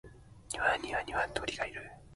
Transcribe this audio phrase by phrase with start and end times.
[0.49, 1.91] 庭には二羽鶏がいる